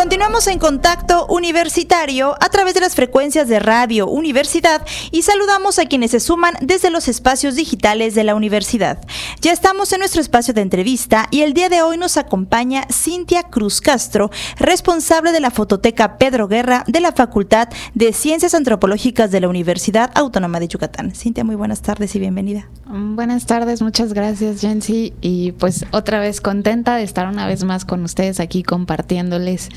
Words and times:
continuamos 0.00 0.46
en 0.46 0.58
contacto 0.58 1.26
universitario 1.26 2.34
a 2.40 2.48
través 2.48 2.72
de 2.72 2.80
las 2.80 2.94
frecuencias 2.94 3.48
de 3.48 3.58
Radio 3.58 4.08
Universidad 4.08 4.80
y 5.10 5.20
saludamos 5.20 5.78
a 5.78 5.84
quienes 5.84 6.12
se 6.12 6.20
suman 6.20 6.54
desde 6.62 6.88
los 6.88 7.06
espacios 7.06 7.54
digitales 7.54 8.14
de 8.14 8.24
la 8.24 8.34
universidad. 8.34 9.04
Ya 9.42 9.52
estamos 9.52 9.92
en 9.92 9.98
nuestro 9.98 10.22
espacio 10.22 10.54
de 10.54 10.62
entrevista 10.62 11.28
y 11.30 11.42
el 11.42 11.52
día 11.52 11.68
de 11.68 11.82
hoy 11.82 11.98
nos 11.98 12.16
acompaña 12.16 12.86
Cintia 12.90 13.42
Cruz 13.42 13.82
Castro, 13.82 14.30
responsable 14.56 15.32
de 15.32 15.40
la 15.40 15.50
fototeca 15.50 16.16
Pedro 16.16 16.48
Guerra 16.48 16.82
de 16.86 17.00
la 17.00 17.12
Facultad 17.12 17.68
de 17.92 18.14
Ciencias 18.14 18.54
Antropológicas 18.54 19.30
de 19.30 19.42
la 19.42 19.48
Universidad 19.48 20.12
Autónoma 20.14 20.60
de 20.60 20.68
Yucatán. 20.68 21.14
Cintia, 21.14 21.44
muy 21.44 21.56
buenas 21.56 21.82
tardes 21.82 22.16
y 22.16 22.20
bienvenida. 22.20 22.70
Buenas 22.86 23.44
tardes, 23.44 23.82
muchas 23.82 24.14
gracias 24.14 24.62
Jensi 24.62 25.12
y 25.20 25.52
pues 25.52 25.84
otra 25.90 26.20
vez 26.20 26.40
contenta 26.40 26.96
de 26.96 27.02
estar 27.02 27.28
una 27.28 27.46
vez 27.46 27.64
más 27.64 27.84
con 27.84 28.02
ustedes 28.02 28.40
aquí 28.40 28.62
compartiéndoles 28.62 29.68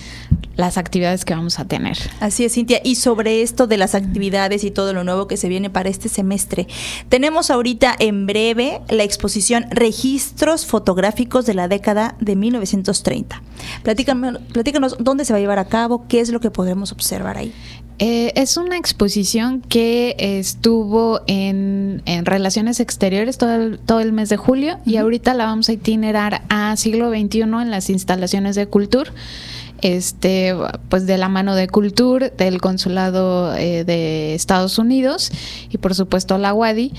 las 0.56 0.78
actividades 0.78 1.26
que 1.26 1.34
vamos 1.34 1.60
a 1.60 1.66
tener. 1.66 1.98
Así 2.20 2.46
es, 2.46 2.54
Cintia. 2.54 2.80
Y 2.84 2.96
sobre 2.96 3.42
esto 3.42 3.68
de 3.68 3.78
las 3.78 3.96
actividades 3.96 4.64
y 4.64 4.72
todo 4.72 4.94
lo 4.94 5.04
nuevo 5.04 5.28
que 5.28 5.38
se 5.38 5.50
viene 5.50 5.70
para 5.70 5.90
este 5.90 6.10
semestre, 6.10 6.68
tenemos 7.10 7.50
ahorita 7.50 7.96
en 7.98 8.26
breve 8.26 8.82
la 8.90 9.04
exposición 9.04 9.66
Registros 9.70 10.66
Fotográficos 10.66 11.46
de 11.46 11.54
la 11.54 11.68
década 11.68 12.16
de 12.20 12.36
1930. 12.36 13.42
Platícanos, 13.84 14.40
platícanos 14.52 14.96
dónde 15.00 15.26
se 15.26 15.34
va 15.34 15.38
a 15.38 15.42
llevar 15.42 15.60
a 15.60 15.66
cabo, 15.66 16.06
qué 16.08 16.20
es 16.20 16.30
lo 16.30 16.40
que 16.40 16.52
podremos 16.52 16.92
observar 16.92 17.38
ahí. 17.38 17.54
Eh, 18.00 18.34
es 18.36 18.58
una 18.58 18.78
exposición 18.78 19.62
que 19.62 20.16
estuvo 20.18 21.22
en, 21.28 22.02
Relaciones 22.26 22.80
Exteriores 22.80 23.38
todo 23.38 23.54
el, 23.56 23.80
todo 23.80 24.00
el 24.00 24.12
mes 24.14 24.30
de 24.30 24.38
julio 24.38 24.80
y 24.86 24.98
ahorita 24.98 25.34
la 25.34 25.46
vamos 25.46 25.70
a 25.70 25.74
itinerar 25.74 26.42
a 26.50 26.76
siglo 26.76 27.10
XXI 27.10 27.42
en 27.42 27.72
las 27.72 27.90
instalaciones 27.90 28.56
de 28.56 28.66
Cultura 28.68 29.12
este, 29.84 30.56
pues 30.90 31.06
de 31.06 31.18
la 31.18 31.30
mano 31.30 31.56
de 31.56 31.68
Culture, 31.68 32.32
del 32.36 32.62
Consulado 32.62 33.54
eh, 33.56 33.84
de 33.84 34.34
Estados 34.34 34.80
Unidos 34.80 35.30
y 35.70 35.78
por 35.78 35.94
supuesto 35.94 36.38
la 36.38 36.54
WADI. 36.54 36.94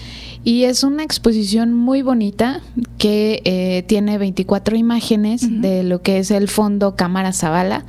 Y 0.44 0.64
es 0.64 0.84
una 0.84 1.02
exposición 1.02 1.72
muy 1.72 2.02
bonita 2.02 2.60
que 2.98 3.40
eh, 3.44 3.82
tiene 3.86 4.18
24 4.18 4.76
imágenes 4.76 5.40
de 5.62 5.82
lo 5.82 6.02
que 6.02 6.18
es 6.18 6.30
el 6.30 6.48
fondo 6.48 6.94
Cámara 6.94 7.32
Zavala 7.32 7.86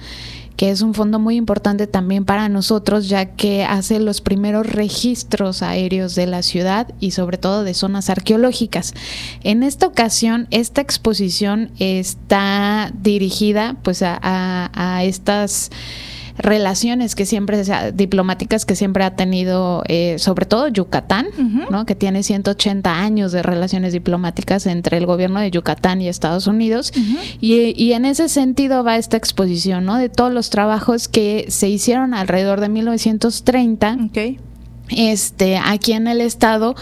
que 0.57 0.69
es 0.69 0.81
un 0.81 0.93
fondo 0.93 1.19
muy 1.19 1.35
importante 1.35 1.87
también 1.87 2.25
para 2.25 2.49
nosotros, 2.49 3.09
ya 3.09 3.25
que 3.25 3.63
hace 3.63 3.99
los 3.99 4.21
primeros 4.21 4.67
registros 4.67 5.61
aéreos 5.61 6.15
de 6.15 6.27
la 6.27 6.43
ciudad 6.43 6.93
y 6.99 7.11
sobre 7.11 7.37
todo 7.37 7.63
de 7.63 7.73
zonas 7.73 8.09
arqueológicas. 8.09 8.93
En 9.43 9.63
esta 9.63 9.87
ocasión, 9.87 10.47
esta 10.51 10.81
exposición 10.81 11.71
está 11.79 12.91
dirigida 13.01 13.75
pues 13.83 14.01
a, 14.01 14.19
a 14.21 15.03
estas 15.03 15.71
relaciones 16.37 17.15
que 17.15 17.25
siempre, 17.25 17.63
diplomáticas 17.93 18.65
que 18.65 18.75
siempre 18.75 19.03
ha 19.03 19.15
tenido, 19.15 19.83
eh, 19.87 20.17
sobre 20.19 20.45
todo 20.45 20.67
Yucatán, 20.67 21.27
¿no? 21.69 21.85
que 21.85 21.95
tiene 21.95 22.23
180 22.23 22.99
años 22.99 23.31
de 23.31 23.41
relaciones 23.41 23.93
diplomáticas 23.93 24.65
entre 24.65 24.97
el 24.97 25.05
gobierno 25.05 25.39
de 25.39 25.51
Yucatán 25.51 26.01
y 26.01 26.07
Estados 26.07 26.47
Unidos. 26.47 26.91
y, 27.39 27.73
y, 27.81 27.93
en 27.93 28.05
ese 28.05 28.29
sentido 28.29 28.83
va 28.83 28.97
esta 28.97 29.17
exposición, 29.17 29.85
¿no? 29.85 29.97
de 29.97 30.09
todos 30.09 30.33
los 30.33 30.49
trabajos 30.49 31.07
que 31.07 31.45
se 31.49 31.69
hicieron 31.69 32.13
alrededor 32.13 32.59
de 32.59 32.69
1930 32.69 33.97
este, 34.89 35.57
aquí 35.57 35.93
en 35.93 36.07
el 36.07 36.21
estado 36.21 36.75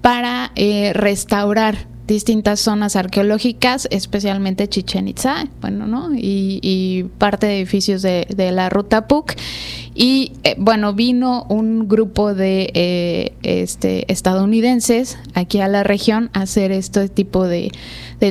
para 0.00 0.52
eh, 0.54 0.92
restaurar 0.94 1.86
distintas 2.08 2.58
zonas 2.58 2.96
arqueológicas, 2.96 3.86
especialmente 3.90 4.66
Chichen 4.66 5.08
Itza, 5.08 5.44
bueno, 5.60 5.86
¿no? 5.86 6.08
Y, 6.14 7.06
parte 7.18 7.46
de 7.46 7.58
edificios 7.58 8.02
de, 8.02 8.26
la 8.52 8.70
ruta 8.70 9.06
PUC. 9.06 9.34
Y 9.94 10.32
eh, 10.42 10.56
bueno, 10.58 10.94
vino 10.94 11.44
un 11.48 11.86
grupo 11.86 12.34
de 12.34 12.70
eh, 12.74 13.34
este, 13.42 14.10
estadounidenses 14.10 15.18
aquí 15.34 15.60
a 15.60 15.68
la 15.68 15.82
región 15.82 16.30
a 16.32 16.42
hacer 16.42 16.72
este 16.72 17.08
tipo 17.08 17.46
de, 17.46 17.72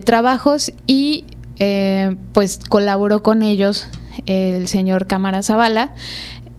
trabajos 0.04 0.74
y 0.88 1.26
eh, 1.60 2.16
pues 2.34 2.60
colaboró 2.68 3.22
con 3.24 3.44
ellos 3.44 3.88
el 4.26 4.68
señor 4.68 5.08
Cámara 5.08 5.44
Zavala 5.44 5.94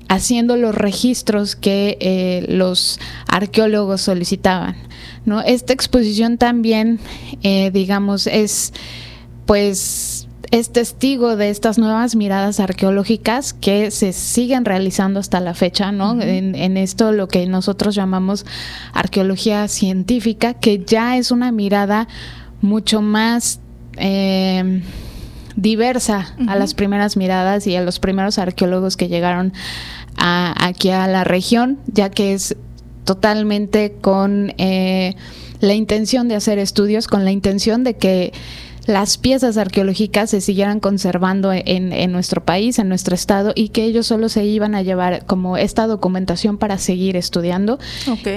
haciendo 0.09 0.57
los 0.57 0.75
registros 0.75 1.55
que 1.57 2.47
los 2.49 2.99
arqueólogos 3.27 4.01
solicitaban. 4.01 4.77
¿no? 5.25 5.41
Esta 5.43 5.73
exposición 5.73 6.39
también, 6.39 6.99
eh, 7.43 7.71
digamos, 7.71 8.27
es 8.27 8.73
pues 9.47 10.29
es 10.51 10.71
testigo 10.71 11.37
de 11.37 11.51
estas 11.51 11.79
nuevas 11.79 12.17
miradas 12.17 12.59
arqueológicas 12.59 13.53
que 13.53 13.91
se 13.91 14.13
siguen 14.13 14.65
realizando 14.65 15.21
hasta 15.21 15.41
la 15.41 15.55
fecha, 15.55 15.93
¿no? 15.93 16.21
en, 16.21 16.77
esto 16.77 17.13
lo 17.13 17.29
que 17.29 17.47
nosotros 17.47 17.95
llamamos 17.95 18.47
arqueología 18.95 19.69
científica, 19.69 20.55
que 20.55 20.83
ya 20.85 21.19
es 21.19 21.31
una 21.31 21.53
mirada 21.53 22.09
mucho 22.63 23.03
más 23.03 23.61
eh, 23.99 24.83
diversa 25.59 26.35
a 26.47 26.55
las 26.55 26.73
primeras 26.73 27.17
miradas 27.17 27.67
y 27.67 27.75
a 27.75 27.83
los 27.83 27.99
primeros 27.99 28.39
arqueólogos 28.39 28.97
que 28.97 29.09
llegaron 29.09 29.53
aquí 30.17 30.91
a 30.91 31.09
la 31.09 31.25
región, 31.25 31.79
ya 31.89 32.11
que 32.11 32.33
es 32.33 32.57
totalmente 33.05 33.97
con 34.01 34.55
eh, 34.59 35.17
la 35.61 35.75
intención 35.75 36.29
de 36.29 36.37
hacer 36.37 36.61
estudios, 36.61 37.09
con 37.09 37.25
la 37.25 37.33
intención 37.33 37.83
de 37.83 37.97
que 37.97 38.33
las 38.88 39.19
piezas 39.19 39.59
arqueológicas 39.59 40.31
se 40.31 40.41
siguieran 40.41 40.81
conservando 40.81 41.53
en, 41.53 42.10
nuestro 42.10 42.43
país, 42.43 42.78
en 42.78 42.88
nuestro 42.88 43.15
estado, 43.15 43.53
y 43.54 43.69
que 43.69 43.84
ellos 43.84 44.06
solo 44.06 44.31
se 44.31 44.47
iban 44.47 44.75
a 44.75 44.81
llevar 44.81 45.26
como 45.26 45.59
esta 45.59 45.87
documentación 45.87 46.56
para 46.56 46.78
seguir 46.78 47.15
estudiando. 47.15 47.78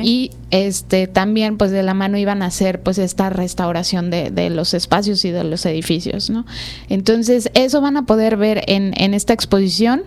Y 0.04 0.32
este 0.50 1.08
también, 1.08 1.58
pues 1.58 1.72
de 1.72 1.84
la 1.84 1.94
mano 1.94 2.18
iban 2.18 2.42
a 2.42 2.48
hacer 2.48 2.82
pues 2.82 2.98
esta 2.98 3.30
restauración 3.30 4.10
de, 4.10 4.50
los 4.50 4.74
espacios 4.74 5.24
y 5.24 5.32
de 5.32 5.46
los 5.46 5.66
edificios, 5.66 6.30
¿no? 6.30 6.46
Entonces, 6.90 7.50
eso 7.54 7.80
van 7.80 7.96
a 7.96 8.06
poder 8.06 8.36
ver 8.36 8.66
en, 8.68 8.94
en 8.98 9.14
esta 9.14 9.32
exposición 9.32 10.04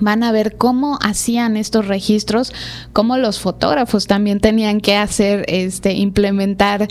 van 0.00 0.24
a 0.24 0.32
ver 0.32 0.56
cómo 0.56 0.98
hacían 1.00 1.56
estos 1.56 1.86
registros, 1.86 2.52
cómo 2.92 3.18
los 3.18 3.38
fotógrafos 3.38 4.08
también 4.08 4.40
tenían 4.40 4.80
que 4.80 4.96
hacer, 4.96 5.44
este, 5.46 5.92
implementar 5.92 6.88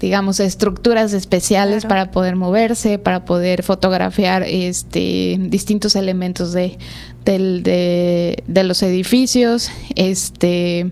digamos, 0.00 0.40
estructuras 0.40 1.12
especiales 1.12 1.84
para 1.84 2.10
poder 2.10 2.36
moverse, 2.36 2.98
para 2.98 3.24
poder 3.24 3.62
fotografiar 3.62 4.44
este, 4.44 5.36
distintos 5.40 5.96
elementos 5.96 6.52
de, 6.52 6.78
de, 7.24 8.42
de 8.46 8.64
los 8.64 8.82
edificios. 8.82 9.70
Este, 9.96 10.90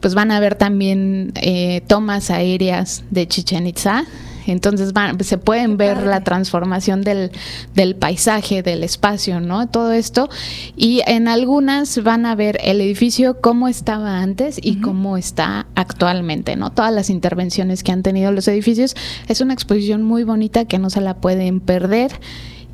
pues 0.00 0.14
van 0.14 0.30
a 0.30 0.40
ver 0.40 0.54
también 0.54 1.32
eh, 1.34 1.82
tomas 1.86 2.30
aéreas 2.30 3.02
de 3.10 3.26
Chichen 3.26 3.66
Itza, 3.66 4.04
entonces 4.52 4.92
se 5.20 5.38
pueden 5.38 5.76
ver 5.76 6.02
la 6.02 6.22
transformación 6.22 7.02
del, 7.02 7.30
del 7.74 7.96
paisaje, 7.96 8.62
del 8.62 8.84
espacio, 8.84 9.40
¿no? 9.40 9.68
Todo 9.68 9.92
esto. 9.92 10.28
Y 10.76 11.02
en 11.06 11.28
algunas 11.28 12.02
van 12.02 12.26
a 12.26 12.34
ver 12.34 12.58
el 12.62 12.80
edificio 12.80 13.40
cómo 13.40 13.68
estaba 13.68 14.20
antes 14.20 14.58
y 14.62 14.80
cómo 14.80 15.16
está 15.16 15.66
actualmente, 15.74 16.56
¿no? 16.56 16.70
Todas 16.70 16.92
las 16.92 17.10
intervenciones 17.10 17.82
que 17.82 17.92
han 17.92 18.02
tenido 18.02 18.32
los 18.32 18.48
edificios. 18.48 18.94
Es 19.28 19.40
una 19.40 19.54
exposición 19.54 20.02
muy 20.02 20.24
bonita 20.24 20.64
que 20.64 20.78
no 20.78 20.90
se 20.90 21.00
la 21.00 21.16
pueden 21.16 21.60
perder 21.60 22.12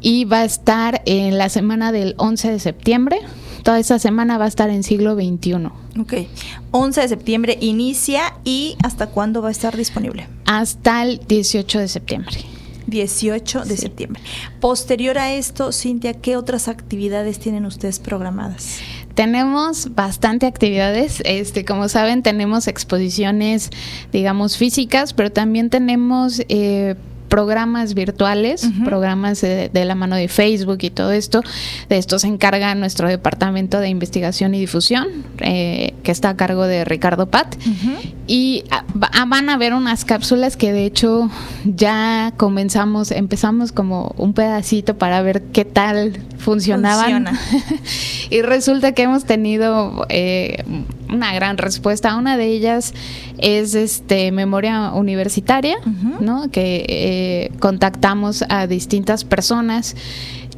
y 0.01 0.27
va 0.27 0.41
a 0.41 0.45
estar 0.45 1.03
en 1.07 1.39
la 1.39 1.49
semana 1.49 1.91
del 1.91 2.15
11 2.19 2.53
de 2.53 2.59
septiembre. 2.59 3.19
Toda 3.65 3.79
esa 3.81 3.99
semana 3.99 4.37
va 4.37 4.45
a 4.45 4.49
estar 4.49 4.69
en 4.69 4.83
siglo 4.83 5.15
XXI. 5.15 5.55
Ok. 5.99 6.15
11 6.71 7.01
de 7.01 7.09
septiembre 7.09 7.59
inicia 7.63 8.35
y 8.45 8.77
¿hasta 8.85 9.07
cuándo 9.07 9.41
va 9.41 9.49
a 9.49 9.53
estar 9.53 9.75
disponible? 9.75 10.29
Hasta 10.45 11.03
el 11.03 11.19
18 11.27 11.79
de 11.79 11.89
septiembre. 11.89 12.37
18 12.87 13.65
de 13.65 13.77
septiembre. 13.79 14.23
Posterior 14.61 15.17
a 15.17 15.33
esto, 15.33 15.73
Cintia, 15.73 16.13
¿qué 16.13 16.37
otras 16.37 16.69
actividades 16.69 17.39
tienen 17.39 17.65
ustedes 17.65 18.01
programadas? 18.01 18.81
Tenemos 19.15 19.95
bastante 19.95 20.45
actividades, 20.47 21.23
este, 21.25 21.65
como 21.65 21.89
saben, 21.89 22.23
tenemos 22.23 22.69
exposiciones, 22.69 23.71
digamos, 24.13 24.59
físicas, 24.59 25.15
pero 25.15 25.33
también 25.33 25.71
tenemos 25.71 26.43
eh, 26.51 26.97
programas 27.35 27.95
virtuales, 27.95 28.65
programas 28.85 29.41
de, 29.41 29.69
la 29.73 29.97
mano 29.97 30.15
de 30.15 30.29
Facebook 30.29 30.79
y 30.83 30.91
todo 30.91 31.11
esto. 31.11 31.43
De 31.89 31.99
esto 31.99 32.21
se 32.21 32.29
encarga 32.29 32.73
nuestro 32.77 33.09
departamento 33.09 33.81
de 33.81 33.89
investigación 33.89 34.55
y 34.55 34.61
difusión, 34.61 35.09
eh, 35.41 35.95
que 36.05 36.13
está 36.13 36.29
a 36.29 36.37
cargo 36.37 36.65
de 36.69 36.85
Ricardo 36.85 37.27
Pat. 37.27 37.57
Y 38.29 38.63
ah, 38.71 38.85
ah, 39.01 39.25
van 39.27 39.49
a 39.49 39.57
ver 39.57 39.75
unas 39.75 40.05
cápsulas 40.05 40.57
que 40.57 40.73
de 40.73 40.85
hecho 40.85 41.29
ya 41.65 42.33
comenzamos, 42.37 43.11
empezamos 43.11 43.73
como 43.73 44.15
un 44.17 44.33
pedacito 44.33 44.97
para 44.97 45.21
ver 45.21 45.43
qué 45.53 45.65
tal 45.65 46.13
funcionaban. 46.39 47.27
y 48.31 48.43
resulta 48.43 48.93
que 48.93 49.03
hemos 49.03 49.25
tenido 49.25 50.07
eh, 50.09 50.63
una 51.15 51.35
gran 51.35 51.57
respuesta. 51.59 52.17
Una 52.17 52.37
de 52.37 52.47
ellas 52.47 52.95
es 53.39 53.75
este 53.75 54.33
memoria 54.33 54.93
universitaria, 54.93 55.77
¿no? 56.21 56.51
Que 56.51 56.85
eh, 56.89 57.53
contactamos 57.59 58.45
a 58.49 58.67
distintas 58.67 59.25
personas 59.25 59.97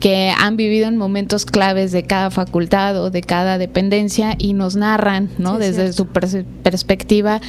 que 0.00 0.32
han 0.36 0.56
vivido 0.56 0.88
en 0.88 0.96
momentos 0.96 1.46
claves 1.46 1.90
de 1.92 2.02
cada 2.02 2.30
facultad 2.30 3.00
o 3.02 3.10
de 3.10 3.22
cada 3.22 3.58
dependencia 3.58 4.34
y 4.38 4.52
nos 4.52 4.76
narran, 4.76 5.30
¿no? 5.38 5.58
Desde 5.58 5.92
su 5.92 6.06
perspectiva 6.06 7.40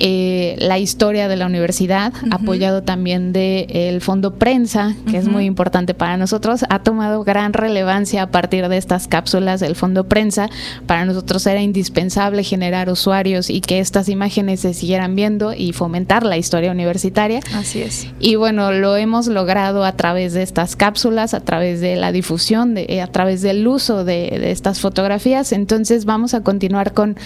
eh, 0.00 0.56
la 0.58 0.78
historia 0.78 1.28
de 1.28 1.36
la 1.36 1.46
universidad, 1.46 2.12
apoyado 2.30 2.82
también 2.82 3.32
del 3.32 3.66
el 3.68 4.00
Fondo 4.00 4.34
Prensa, 4.34 4.94
que 5.10 5.16
es 5.16 5.28
muy 5.28 5.44
importante 5.44 5.94
para 5.94 6.16
nosotros, 6.16 6.64
ha 6.68 6.80
tomado 6.80 7.24
gran 7.24 7.52
relevancia 7.52 8.22
a 8.22 8.30
partir 8.30 8.68
de 8.68 8.76
estas 8.76 9.08
cápsulas 9.08 9.60
del 9.60 9.74
Fondo 9.74 10.04
Prensa. 10.04 10.48
Para 10.86 11.04
nosotros 11.04 11.46
era 11.46 11.62
indispensable 11.62 12.44
generar 12.44 12.90
usuarios 12.90 13.50
y 13.50 13.60
que 13.60 13.78
estas 13.80 14.08
imágenes 14.08 14.60
se 14.60 14.74
siguieran 14.74 15.14
viendo 15.16 15.52
y 15.52 15.72
fomentar 15.72 16.24
la 16.24 16.36
historia 16.36 16.70
universitaria. 16.70 17.40
Así 17.54 17.82
es. 17.82 18.08
Y 18.20 18.36
bueno, 18.36 18.72
lo 18.72 18.96
hemos 18.96 19.26
logrado 19.26 19.84
a 19.84 19.92
través 19.92 20.32
de 20.32 20.42
estas 20.42 20.76
cápsulas, 20.76 21.34
a 21.34 21.40
través 21.40 21.80
de 21.80 21.96
la 21.96 22.12
difusión, 22.12 22.74
de, 22.74 23.00
a 23.00 23.06
través 23.08 23.42
del 23.42 23.66
uso 23.66 24.04
de, 24.04 24.36
de 24.38 24.50
estas 24.50 24.80
fotografías. 24.80 25.52
Entonces 25.52 26.04
vamos 26.04 26.34
a 26.34 26.42
continuar 26.42 26.92
con 26.92 27.16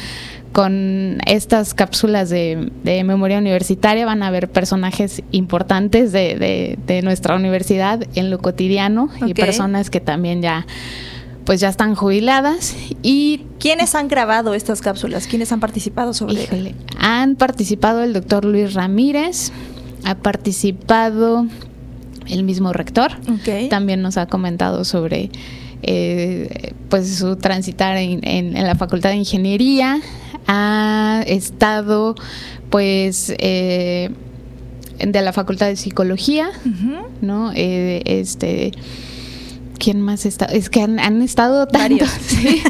con 0.52 1.18
estas 1.26 1.74
cápsulas 1.74 2.30
de, 2.30 2.70
memoria 2.84 3.38
universitaria 3.38 4.04
van 4.06 4.22
a 4.22 4.28
haber 4.28 4.50
personajes 4.50 5.22
importantes 5.32 6.12
de, 6.12 7.00
nuestra 7.02 7.34
universidad 7.36 8.04
en 8.14 8.30
lo 8.30 8.38
cotidiano 8.38 9.08
y 9.26 9.34
personas 9.34 9.90
que 9.90 10.00
también 10.00 10.42
ya 10.42 10.66
pues 11.44 11.60
ya 11.60 11.68
están 11.68 11.96
jubiladas 11.96 12.76
y 13.02 13.42
¿Quiénes 13.58 13.94
han 13.94 14.08
grabado 14.08 14.54
estas 14.54 14.80
cápsulas? 14.80 15.26
¿Quiénes 15.26 15.52
han 15.52 15.60
participado 15.60 16.14
sobre 16.14 16.44
híjole, 16.44 16.74
Han 16.98 17.36
participado 17.36 18.02
el 18.02 18.12
doctor 18.12 18.44
Luis 18.44 18.74
Ramírez, 18.74 19.52
ha 20.04 20.16
participado 20.16 21.46
el 22.28 22.44
mismo 22.44 22.72
rector, 22.72 23.12
también 23.70 24.02
nos 24.02 24.16
ha 24.16 24.26
comentado 24.26 24.84
sobre 24.84 25.30
eh, 25.82 26.74
pues 26.88 27.16
su 27.16 27.36
transitar 27.36 27.96
en, 27.96 28.54
la 28.54 28.74
Facultad 28.74 29.10
de 29.10 29.16
Ingeniería, 29.16 30.00
ha 30.52 31.22
estado 31.26 32.14
pues 32.68 33.32
eh, 33.38 34.10
de 34.98 35.22
la 35.22 35.32
Facultad 35.32 35.68
de 35.68 35.76
Psicología, 35.76 36.50
¿no? 37.22 37.52
Eh, 37.54 38.02
este 38.04 38.72
¿quién 39.78 40.02
más 40.02 40.26
está? 40.26 40.44
Es 40.44 40.68
que 40.68 40.82
han, 40.82 41.22
estado 41.22 41.66
tantos. 41.66 42.10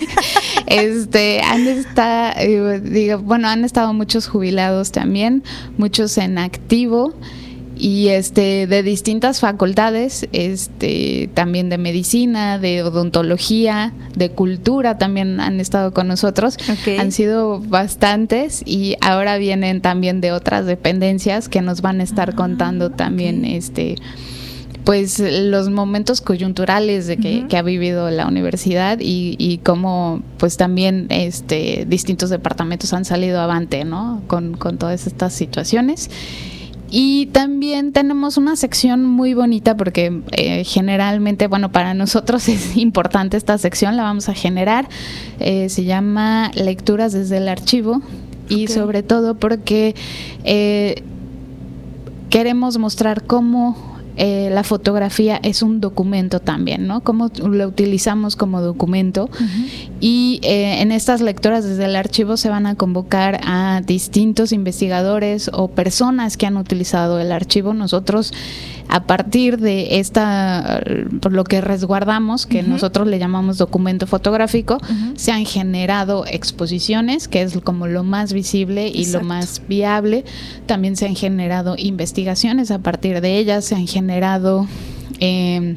este, 0.66 1.40
han 1.40 1.66
estado, 1.66 2.34
eh, 2.38 2.80
digo, 2.80 3.18
bueno, 3.18 3.48
han 3.48 3.64
estado 3.64 3.92
muchos 3.92 4.28
jubilados 4.28 4.92
también, 4.92 5.42
muchos 5.76 6.16
en 6.18 6.38
activo 6.38 7.14
y 7.82 8.10
este 8.10 8.68
de 8.68 8.84
distintas 8.84 9.40
facultades, 9.40 10.28
este 10.30 11.28
también 11.34 11.68
de 11.68 11.78
medicina, 11.78 12.60
de 12.60 12.84
odontología, 12.84 13.92
de 14.14 14.30
cultura 14.30 14.98
también 14.98 15.40
han 15.40 15.58
estado 15.58 15.92
con 15.92 16.06
nosotros. 16.06 16.58
Han 16.96 17.10
sido 17.10 17.58
bastantes 17.58 18.62
y 18.64 18.94
ahora 19.00 19.36
vienen 19.36 19.80
también 19.80 20.20
de 20.20 20.30
otras 20.30 20.64
dependencias 20.64 21.48
que 21.48 21.60
nos 21.60 21.82
van 21.82 21.98
a 21.98 22.04
estar 22.04 22.30
ah, 22.30 22.36
contando 22.36 22.90
también 22.90 23.44
este 23.44 23.96
pues 24.84 25.18
los 25.18 25.68
momentos 25.68 26.20
coyunturales 26.20 27.08
de 27.08 27.16
que, 27.16 27.56
ha 27.56 27.62
vivido 27.62 28.10
la 28.10 28.28
universidad 28.28 28.98
y, 29.00 29.36
y, 29.38 29.58
cómo 29.58 30.22
pues 30.38 30.56
también 30.56 31.06
este 31.08 31.84
distintos 31.88 32.30
departamentos 32.30 32.92
han 32.92 33.04
salido 33.04 33.40
avante 33.40 33.84
no 33.84 34.22
con, 34.28 34.56
con 34.56 34.78
todas 34.78 35.08
estas 35.08 35.32
situaciones 35.32 36.10
y 36.94 37.26
también 37.32 37.92
tenemos 37.92 38.36
una 38.36 38.54
sección 38.54 39.06
muy 39.06 39.32
bonita 39.32 39.78
porque 39.78 40.20
eh, 40.32 40.62
generalmente, 40.64 41.46
bueno, 41.46 41.72
para 41.72 41.94
nosotros 41.94 42.46
es 42.50 42.76
importante 42.76 43.38
esta 43.38 43.56
sección, 43.56 43.96
la 43.96 44.02
vamos 44.02 44.28
a 44.28 44.34
generar. 44.34 44.86
Eh, 45.40 45.70
se 45.70 45.84
llama 45.84 46.50
Lecturas 46.54 47.14
desde 47.14 47.38
el 47.38 47.48
archivo 47.48 48.02
y 48.50 48.68
sobre 48.68 49.02
todo 49.02 49.36
porque 49.36 49.94
eh, 50.44 51.02
queremos 52.28 52.76
mostrar 52.76 53.24
cómo 53.24 53.92
eh, 54.16 54.50
la 54.52 54.62
fotografía 54.62 55.40
es 55.42 55.62
un 55.62 55.80
documento 55.80 56.38
también, 56.40 56.86
¿no? 56.86 57.00
Cómo 57.02 57.30
lo 57.42 57.66
utilizamos 57.66 58.36
como 58.36 58.60
documento. 58.60 59.30
Y 60.04 60.40
eh, 60.42 60.82
en 60.82 60.90
estas 60.90 61.20
lecturas 61.20 61.64
desde 61.64 61.84
el 61.84 61.94
archivo 61.94 62.36
se 62.36 62.48
van 62.48 62.66
a 62.66 62.74
convocar 62.74 63.40
a 63.44 63.82
distintos 63.86 64.50
investigadores 64.50 65.48
o 65.52 65.68
personas 65.68 66.36
que 66.36 66.44
han 66.44 66.56
utilizado 66.56 67.20
el 67.20 67.30
archivo. 67.30 67.72
Nosotros 67.72 68.32
a 68.88 69.04
partir 69.04 69.58
de 69.58 70.00
esta, 70.00 70.82
por 71.20 71.32
lo 71.32 71.44
que 71.44 71.60
resguardamos, 71.60 72.46
que 72.46 72.64
nosotros 72.64 73.06
le 73.06 73.20
llamamos 73.20 73.58
documento 73.58 74.08
fotográfico, 74.08 74.78
se 75.14 75.30
han 75.30 75.46
generado 75.46 76.26
exposiciones, 76.26 77.28
que 77.28 77.42
es 77.42 77.56
como 77.62 77.86
lo 77.86 78.02
más 78.02 78.32
visible 78.32 78.88
y 78.88 79.06
lo 79.06 79.20
más 79.20 79.62
viable. 79.68 80.24
También 80.66 80.96
se 80.96 81.06
han 81.06 81.14
generado 81.14 81.76
investigaciones 81.78 82.72
a 82.72 82.80
partir 82.80 83.20
de 83.20 83.38
ellas, 83.38 83.64
se 83.64 83.76
han 83.76 83.86
generado... 83.86 84.66
Em, 85.20 85.76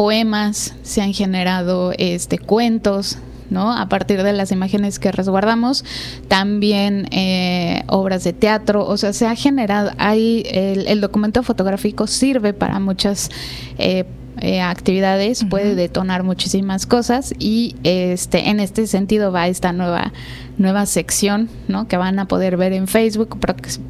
poemas, 0.00 0.72
se 0.82 1.02
han 1.02 1.12
generado 1.12 1.92
este 1.98 2.38
cuentos, 2.38 3.18
¿no? 3.50 3.70
A 3.70 3.90
partir 3.90 4.22
de 4.22 4.32
las 4.32 4.50
imágenes 4.50 4.98
que 4.98 5.12
resguardamos, 5.12 5.84
también 6.26 7.06
eh, 7.10 7.82
obras 7.86 8.24
de 8.24 8.32
teatro, 8.32 8.86
o 8.86 8.96
sea, 8.96 9.12
se 9.12 9.26
ha 9.26 9.34
generado, 9.34 9.90
hay, 9.98 10.44
el, 10.46 11.02
documento 11.02 11.42
fotográfico 11.42 12.06
sirve 12.06 12.54
para 12.54 12.80
muchas 12.80 13.28
eh, 13.76 14.06
eh, 14.40 14.62
actividades, 14.62 15.44
puede 15.44 15.74
detonar 15.74 16.22
muchísimas 16.22 16.86
cosas 16.86 17.34
y 17.38 17.76
este, 17.82 18.48
en 18.48 18.58
este 18.58 18.86
sentido 18.86 19.32
va 19.32 19.48
esta 19.48 19.74
nueva, 19.74 20.14
nueva 20.56 20.86
sección, 20.86 21.50
¿no? 21.68 21.88
Que 21.88 21.98
van 21.98 22.18
a 22.18 22.26
poder 22.26 22.56
ver 22.56 22.72
en 22.72 22.86
Facebook 22.86 23.38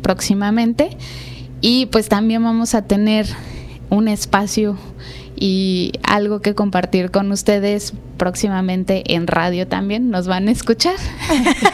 próximamente 0.03 0.97
y 1.61 1.87
pues 1.87 2.09
también 2.09 2.43
vamos 2.43 2.75
a 2.75 2.83
tener 2.83 3.29
un 3.91 4.09
espacio 4.09 4.77
y 5.37 5.93
algo 6.03 6.41
que 6.41 6.55
compartir 6.55 7.11
con 7.11 7.33
ustedes 7.33 7.95
próximamente 8.17 9.15
en 9.15 9.27
radio 9.27 9.67
también. 9.67 10.11
Nos 10.11 10.27
van 10.27 10.49
a 10.49 10.51
escuchar. 10.51 10.97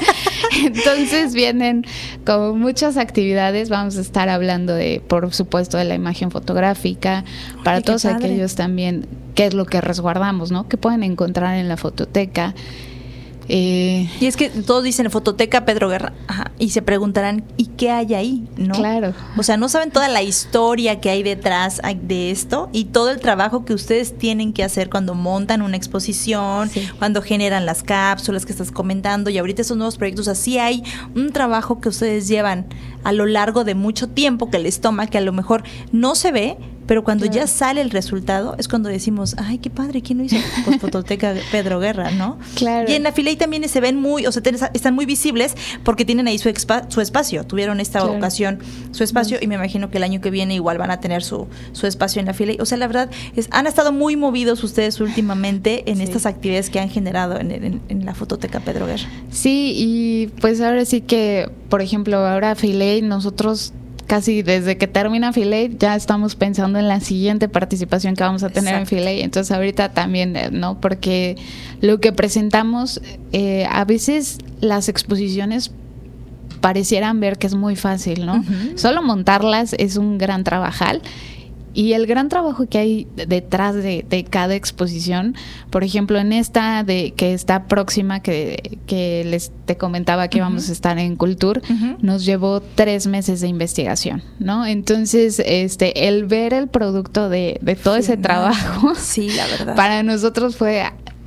Entonces 0.64 1.34
vienen 1.34 1.84
como 2.24 2.54
muchas 2.54 2.96
actividades. 2.96 3.68
Vamos 3.68 3.96
a 3.98 4.00
estar 4.00 4.28
hablando 4.28 4.72
de, 4.72 5.02
por 5.06 5.32
supuesto, 5.34 5.76
de 5.76 5.84
la 5.84 5.94
imagen 5.94 6.30
fotográfica, 6.30 7.24
para 7.64 7.80
todos 7.80 8.04
aquellos 8.04 8.54
también, 8.54 9.06
qué 9.34 9.46
es 9.46 9.54
lo 9.54 9.66
que 9.66 9.80
resguardamos, 9.80 10.50
¿no? 10.50 10.68
Que 10.68 10.76
pueden 10.76 11.02
encontrar 11.02 11.56
en 11.56 11.68
la 11.68 11.76
fototeca. 11.76 12.54
Eh, 13.48 14.10
y 14.20 14.26
es 14.26 14.36
que 14.36 14.48
todos 14.48 14.82
dicen 14.82 15.10
fototeca 15.10 15.64
Pedro 15.64 15.88
Guerra 15.88 16.12
y 16.58 16.70
se 16.70 16.82
preguntarán 16.82 17.44
¿y 17.56 17.66
qué 17.66 17.90
hay 17.90 18.14
ahí? 18.14 18.48
¿no? 18.56 18.74
Claro. 18.74 19.14
O 19.36 19.42
sea, 19.42 19.56
no 19.56 19.68
saben 19.68 19.90
toda 19.90 20.08
la 20.08 20.22
historia 20.22 21.00
que 21.00 21.10
hay 21.10 21.22
detrás 21.22 21.80
de 22.02 22.30
esto 22.30 22.68
y 22.72 22.86
todo 22.86 23.10
el 23.10 23.20
trabajo 23.20 23.64
que 23.64 23.72
ustedes 23.74 24.18
tienen 24.18 24.52
que 24.52 24.64
hacer 24.64 24.90
cuando 24.90 25.14
montan 25.14 25.62
una 25.62 25.76
exposición, 25.76 26.70
cuando 26.98 27.22
generan 27.22 27.66
las 27.66 27.82
cápsulas 27.82 28.44
que 28.44 28.52
estás 28.52 28.72
comentando 28.72 29.30
y 29.30 29.38
ahorita 29.38 29.62
esos 29.62 29.76
nuevos 29.76 29.96
proyectos, 29.96 30.28
así 30.28 30.58
hay 30.58 30.82
un 31.14 31.32
trabajo 31.32 31.80
que 31.80 31.88
ustedes 31.88 32.28
llevan 32.28 32.66
a 33.04 33.12
lo 33.12 33.26
largo 33.26 33.64
de 33.64 33.74
mucho 33.74 34.08
tiempo 34.08 34.50
que 34.50 34.58
les 34.58 34.80
toma, 34.80 35.06
que 35.06 35.18
a 35.18 35.20
lo 35.20 35.32
mejor 35.32 35.62
no 35.92 36.14
se 36.14 36.32
ve, 36.32 36.58
pero 36.86 37.04
cuando 37.04 37.26
ya 37.26 37.46
sale 37.46 37.80
el 37.80 37.90
resultado 37.90 38.54
es 38.58 38.68
cuando 38.68 38.88
decimos, 38.88 39.34
ay, 39.38 39.58
qué 39.58 39.70
padre, 39.70 40.02
¿quién 40.02 40.18
lo 40.18 40.24
hizo? 40.24 40.36
Pues 40.64 40.80
Fototeca 40.80 41.34
Pedro 41.50 41.80
Guerra, 41.80 42.10
¿no? 42.10 42.38
Claro. 42.54 42.90
Y 42.90 42.94
en 42.94 43.02
la 43.02 43.12
Filey 43.12 43.36
también 43.36 43.68
se 43.68 43.80
ven 43.80 43.96
muy, 44.00 44.26
o 44.26 44.32
sea, 44.32 44.42
están 44.72 44.94
muy 44.94 45.06
visibles 45.06 45.54
porque 45.84 46.04
tienen 46.04 46.28
ahí 46.28 46.38
su, 46.38 46.52
su 46.88 47.00
espacio. 47.00 47.44
Tuvieron 47.44 47.80
esta 47.80 48.04
ocasión 48.04 48.58
su 48.92 49.04
espacio 49.04 49.38
y 49.40 49.46
me 49.46 49.56
imagino 49.56 49.90
que 49.90 49.98
el 49.98 50.04
año 50.04 50.20
que 50.20 50.30
viene 50.30 50.54
igual 50.54 50.78
van 50.78 50.90
a 50.90 51.00
tener 51.00 51.22
su, 51.22 51.46
su 51.72 51.86
espacio 51.86 52.20
en 52.20 52.26
la 52.26 52.34
Filey. 52.34 52.58
O 52.60 52.66
sea, 52.66 52.78
la 52.78 52.86
verdad, 52.86 53.10
es, 53.34 53.48
han 53.50 53.66
estado 53.66 53.92
muy 53.92 54.16
movidos 54.16 54.62
ustedes 54.64 55.00
últimamente 55.00 55.90
en 55.90 56.00
estas 56.00 56.26
actividades 56.26 56.70
que 56.70 56.80
han 56.80 56.90
generado 56.90 57.38
en, 57.38 57.80
la 58.04 58.14
Fototeca 58.14 58.60
Pedro 58.60 58.86
Guerra. 58.86 59.08
Sí, 59.30 59.72
y 59.76 60.26
pues 60.40 60.60
ahora 60.60 60.84
sí 60.84 61.00
que, 61.00 61.50
por 61.68 61.82
ejemplo, 61.82 62.18
ahora 62.18 62.54
Filey, 62.54 63.02
nosotros 63.02 63.72
casi 64.06 64.42
desde 64.42 64.78
que 64.78 64.86
termina 64.86 65.32
Filey 65.32 65.76
ya 65.78 65.96
estamos 65.96 66.36
pensando 66.36 66.78
en 66.78 66.88
la 66.88 67.00
siguiente 67.00 67.48
participación 67.48 68.14
que 68.14 68.22
vamos 68.22 68.42
a 68.42 68.50
tener 68.50 68.74
en 68.74 68.86
Filey. 68.86 69.22
Entonces 69.22 69.54
ahorita 69.54 69.90
también, 69.90 70.36
eh, 70.36 70.50
¿no? 70.50 70.80
Porque 70.80 71.36
lo 71.80 72.00
que 72.00 72.12
presentamos, 72.12 73.00
eh, 73.32 73.66
a 73.70 73.84
veces 73.84 74.38
las 74.60 74.88
exposiciones 74.88 75.72
parecieran 76.60 77.20
ver 77.20 77.38
que 77.38 77.46
es 77.46 77.54
muy 77.54 77.76
fácil, 77.76 78.26
¿no? 78.26 78.44
Solo 78.76 79.02
montarlas 79.02 79.74
es 79.78 79.96
un 79.96 80.18
gran 80.18 80.42
trabajal 80.42 81.02
y 81.76 81.92
el 81.92 82.06
gran 82.06 82.30
trabajo 82.30 82.66
que 82.66 82.78
hay 82.78 83.06
detrás 83.14 83.74
de, 83.74 84.26
cada 84.30 84.54
exposición, 84.54 85.36
por 85.68 85.84
ejemplo, 85.84 86.18
en 86.18 86.32
esta 86.32 86.82
de 86.84 87.12
que 87.14 87.34
está 87.34 87.64
próxima, 87.64 88.20
que, 88.20 88.78
que 88.86 89.24
les 89.26 89.52
te 89.66 89.76
comentaba 89.76 90.28
que 90.28 90.38
íbamos 90.38 90.70
a 90.70 90.72
estar 90.72 90.98
en 90.98 91.16
Cultura, 91.16 91.60
nos 92.00 92.24
llevó 92.24 92.62
tres 92.62 93.06
meses 93.06 93.42
de 93.42 93.48
investigación, 93.48 94.22
¿no? 94.38 94.64
Entonces, 94.64 95.38
este, 95.44 96.08
el 96.08 96.24
ver 96.24 96.54
el 96.54 96.68
producto 96.68 97.28
de, 97.28 97.58
de 97.60 97.76
todo 97.76 97.96
ese 97.96 98.16
trabajo, 98.16 98.94
sí, 98.98 99.28
la 99.28 99.46
verdad. 99.46 99.76
para 99.76 100.02
nosotros 100.02 100.56
fue 100.56 100.82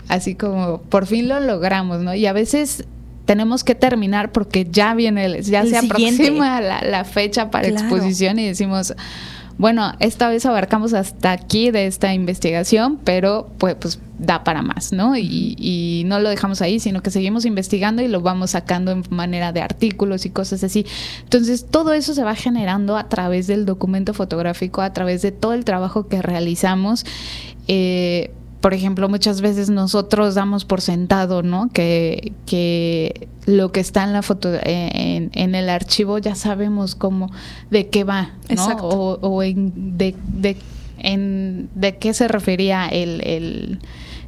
así 0.08 0.34
como, 0.34 0.82
por 0.82 1.06
fin 1.06 1.27
lo 1.27 1.39
logramos, 1.39 2.01
¿no? 2.01 2.15
Y 2.15 2.25
a 2.25 2.34
veces 2.34 2.86
tenemos 3.25 3.63
que 3.63 3.75
terminar 3.75 4.32
porque 4.32 4.65
ya 4.68 4.96
viene, 4.96 5.44
ya 5.44 5.63
se 5.63 5.77
aproxima 5.77 6.60
la, 6.60 7.06
fecha 7.06 7.51
para 7.51 7.68
exposición 7.68 8.39
y 8.39 8.48
decimos, 8.48 8.96
bueno, 9.60 9.92
esta 10.00 10.30
vez 10.30 10.46
abarcamos 10.46 10.94
hasta 10.94 11.34
aquí 11.34 11.70
de 11.70 11.86
esta 11.86 12.13
investigación, 12.13 12.98
pero 13.04 13.50
pues, 13.58 13.75
pues 13.75 14.00
da 14.18 14.46
para 14.46 14.62
más, 14.62 14.94
¿no? 14.94 15.18
Y, 15.18 15.56
y, 15.60 16.04
no 16.06 16.22
lo 16.22 16.30
dejamos 16.30 16.62
ahí, 16.62 16.80
sino 16.80 17.04
que 17.04 17.12
seguimos 17.12 17.44
investigando 17.44 18.01
y 18.01 18.08
lo 18.08 18.22
vamos 18.22 18.51
sacando 18.51 18.92
en 18.92 19.04
manera 19.10 19.51
de 19.51 19.62
artículos 19.62 20.25
y 20.25 20.30
cosas 20.30 20.63
así. 20.63 20.86
Entonces, 21.25 21.66
todo 21.70 21.92
eso 21.92 22.13
se 22.13 22.24
va 22.24 22.36
generando 22.36 22.96
a 22.96 23.10
través 23.10 23.48
del 23.48 23.66
documento 23.66 24.13
fotográfico, 24.13 24.82
a 24.82 24.94
través 24.94 25.22
de 25.22 25.34
todo 25.34 25.51
el 25.51 25.66
trabajo 25.66 26.08
que 26.08 26.22
realizamos. 26.22 27.06
Eh, 27.68 28.32
por 28.62 28.74
ejemplo, 28.74 29.08
muchas 29.08 29.42
veces 29.42 29.70
nosotros 29.70 30.36
damos 30.36 30.66
por 30.66 30.82
sentado, 30.82 31.44
¿no? 31.44 31.70
Que, 31.72 32.34
que 32.46 33.30
lo 33.46 33.72
que 33.72 33.80
está 33.80 34.04
en 34.04 34.13
la 34.13 34.22
foto, 34.22 34.54
eh, 34.54 35.30
en, 35.32 35.56
el 35.56 35.70
archivo, 35.70 36.18
ya 36.18 36.36
sabemos 36.36 36.96
cómo, 36.96 37.32
de 37.72 37.88
qué 37.88 38.04
va, 38.04 38.32
¿no? 38.54 38.68
O, 38.82 39.20
o 39.22 39.44
en, 39.44 39.98
de, 39.98 40.13
de, 40.34 40.58
en, 40.98 41.70
de 41.74 41.98
qué 41.98 42.13
se 42.13 42.28
refería 42.28 42.88
el, 42.88 43.22
el, 43.25 43.80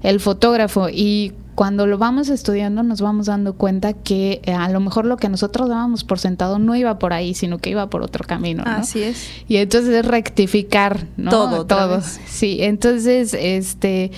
el 0.03 0.19
fotógrafo. 0.19 0.89
Y 0.89 1.33
cuando 1.55 1.85
lo 1.85 1.97
vamos 1.97 2.29
estudiando 2.29 2.81
nos 2.81 3.01
vamos 3.01 3.27
dando 3.27 3.53
cuenta 3.53 3.93
que 3.93 4.41
eh, 4.45 4.53
a 4.53 4.69
lo 4.69 4.79
mejor 4.79 5.05
lo 5.05 5.17
que 5.17 5.29
nosotros 5.29 5.69
dábamos 5.69 6.03
por 6.03 6.17
sentado 6.17 6.59
no 6.59 6.75
iba 6.75 6.97
por 6.97 7.13
ahí, 7.13 7.33
sino 7.33 7.59
que 7.59 7.69
iba 7.69 7.89
por 7.89 8.01
otro 8.01 8.25
camino. 8.25 8.63
¿no? 8.63 8.71
Así 8.71 9.03
es. 9.03 9.29
Y 9.47 9.57
entonces 9.57 9.93
es 9.93 10.05
rectificar 10.05 11.07
¿no? 11.17 11.29
todo. 11.29 11.65
Todo. 11.65 12.01
Sí, 12.25 12.59
entonces, 12.61 13.35
este, 13.39 14.11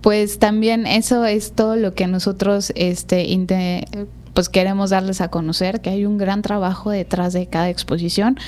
pues 0.00 0.38
también 0.38 0.86
eso 0.86 1.24
es 1.24 1.52
todo 1.52 1.76
lo 1.76 1.94
que 1.94 2.06
nosotros, 2.06 2.72
este, 2.74 3.26
pues 4.34 4.48
queremos 4.48 4.90
darles 4.90 5.20
a 5.20 5.28
conocer, 5.28 5.80
que 5.80 5.90
hay 5.90 6.06
un 6.06 6.18
gran 6.18 6.42
trabajo 6.42 6.90
detrás 6.90 7.32
de 7.32 7.46
cada 7.46 7.68
exposición 7.68 8.38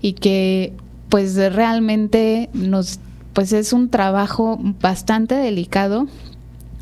y 0.00 0.12
que 0.12 0.72
pues 1.08 1.36
realmente 1.54 2.50
nos 2.52 2.98
pues 3.32 3.52
es 3.52 3.72
un 3.74 3.90
trabajo 3.90 4.58
bastante 4.80 5.34
delicado 5.34 6.08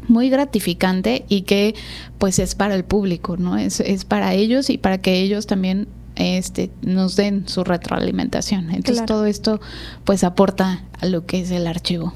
muy 0.09 0.31
gratificante 0.31 1.25
y 1.29 1.43
que 1.43 1.75
pues 2.19 2.39
es 2.39 2.55
para 2.55 2.75
el 2.75 2.85
público, 2.85 3.37
¿no? 3.37 3.57
Es, 3.57 3.81
es 3.81 4.05
para 4.05 4.35
ellos 4.35 4.71
y 4.71 4.79
para 4.79 4.99
que 4.99 5.21
ellos 5.21 5.47
también 5.47 5.89
este, 6.17 6.71
nos 6.83 7.17
den 7.17 7.49
su 7.49 7.65
retroalimentación. 7.65 8.71
Entonces 8.71 9.05
todo 9.05 9.27
esto 9.27 9.61
pues 10.05 10.25
aporta 10.25 10.85
a 11.01 11.07
lo 11.07 11.27
que 11.27 11.41
es 11.41 11.51
el 11.51 11.67
archivo. 11.67 12.13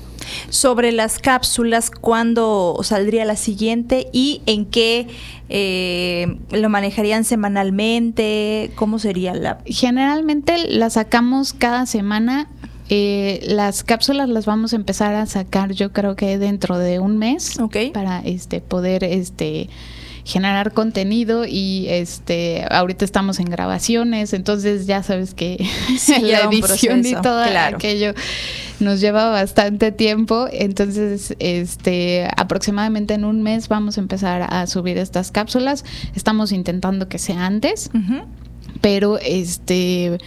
Sobre 0.50 0.92
las 0.92 1.18
cápsulas, 1.18 1.90
¿cuándo 1.90 2.78
saldría 2.83 3.25
la 3.25 3.37
siguiente 3.37 4.09
y 4.12 4.42
en 4.47 4.66
qué 4.66 5.09
eh, 5.49 6.38
lo 6.50 6.68
manejarían 6.68 7.25
semanalmente? 7.25 8.71
¿Cómo 8.75 8.99
sería 8.99 9.35
la...? 9.35 9.59
Generalmente 9.64 10.68
la 10.68 10.90
sacamos 10.90 11.52
cada 11.54 11.87
semana 11.87 12.49
eh, 12.90 13.40
las 13.47 13.83
cápsulas 13.83 14.28
las 14.28 14.47
vamos 14.47 14.73
a 14.73 14.76
empezar 14.76 15.14
a 15.14 15.26
sacar 15.26 15.73
yo 15.73 15.92
creo 15.92 16.16
que 16.16 16.38
dentro 16.38 16.78
de 16.78 16.99
un 16.99 17.18
mes 17.18 17.59
para 17.92 18.21
este 18.21 18.61
poder 18.61 19.04
este 19.04 19.68
generar 20.25 20.73
contenido 20.73 21.45
y 21.47 21.87
este 21.88 22.64
ahorita 22.71 23.04
estamos 23.04 23.40
en 23.40 23.47
grabaciones 23.47 24.33
entonces 24.33 24.87
ya 24.87 25.02
sabes 25.02 25.35
que 25.35 25.57
la 26.23 26.40
edición 26.40 27.04
y 27.04 27.14
todo 27.14 27.42
aquello 27.42 28.14
nos 28.80 29.00
lleva 29.00 29.30
bastante 29.30 29.90
tiempo 29.90 30.47
entonces 30.52 31.35
este 31.38 32.28
aproximadamente 32.37 33.14
en 33.14 33.25
un 33.25 33.42
mes 33.42 33.68
vamos 33.68 33.97
a 33.97 34.00
empezar 34.00 34.47
a 34.49 34.66
subir 34.66 34.99
estas 34.99 35.30
cápsulas 35.30 35.85
estamos 36.14 36.52
intentando 36.52 37.09
que 37.09 37.18
sea 37.18 37.47
antes 37.47 37.90
pero 38.80 39.18
este 39.18 40.18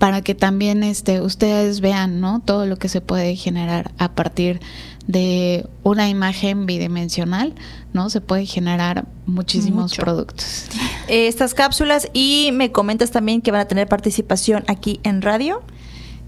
para 0.00 0.22
que 0.22 0.34
también 0.34 0.82
este 0.82 1.20
ustedes 1.20 1.82
vean 1.82 2.20
no 2.20 2.40
todo 2.40 2.64
lo 2.64 2.76
que 2.76 2.88
se 2.88 3.02
puede 3.02 3.36
generar 3.36 3.92
a 3.98 4.12
partir 4.12 4.58
de 5.06 5.68
una 5.82 6.08
imagen 6.08 6.64
bidimensional 6.64 7.54
no 7.92 8.08
se 8.08 8.22
puede 8.22 8.46
generar 8.46 9.04
muchísimos 9.26 9.94
productos 9.94 10.64
estas 11.08 11.52
cápsulas 11.52 12.08
y 12.14 12.48
me 12.54 12.72
comentas 12.72 13.10
también 13.10 13.42
que 13.42 13.50
van 13.50 13.60
a 13.60 13.68
tener 13.68 13.88
participación 13.88 14.64
aquí 14.68 15.00
en 15.02 15.20
radio 15.20 15.62